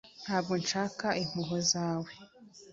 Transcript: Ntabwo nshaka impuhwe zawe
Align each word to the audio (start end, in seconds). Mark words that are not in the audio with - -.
Ntabwo 0.23 0.53
nshaka 0.61 1.07
impuhwe 1.21 1.59
zawe 1.71 2.11